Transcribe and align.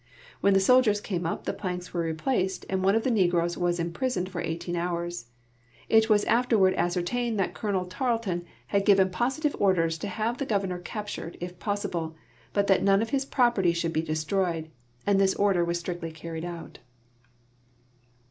When 0.39 0.55
the 0.55 0.59
sol 0.59 0.81
diers 0.81 0.99
came 1.03 1.27
up, 1.27 1.43
the 1.43 1.53
))lanks 1.53 1.93
were 1.93 2.01
replaced, 2.01 2.65
and 2.71 2.81
one 2.83 2.95
of 2.95 3.03
the 3.03 3.11
negroes 3.11 3.55
was 3.55 3.77
im]>risoned 3.79 4.29
for 4.29 4.41
eighteen 4.41 4.75
hours. 4.75 5.27
It 5.89 6.09
was 6.09 6.23
afterward 6.23 6.73
ascertained 6.73 7.37
that 7.39 7.53
Colonel 7.53 7.85
Tarleton 7.85 8.43
had 8.65 8.83
given 8.83 9.11
positive 9.11 9.55
orders 9.59 9.99
to 9.99 10.07
have 10.07 10.37
tlie 10.37 10.47
gov 10.47 10.65
ernor 10.65 10.83
captured, 10.83 11.37
if 11.39 11.59
possible, 11.59 12.15
but 12.51 12.65
that 12.65 12.81
none 12.81 13.03
of 13.03 13.11
his 13.11 13.25
property 13.25 13.73
should 13.73 13.93
be 13.93 14.01
destroyed, 14.01 14.71
and 15.05 15.21
this 15.21 15.35
order 15.35 15.63
was 15.63 15.77
strictly 15.77 16.09
carried 16.11 16.45
out. 16.45 16.79